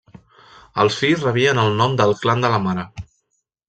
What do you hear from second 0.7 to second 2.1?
Els fills rebien el nom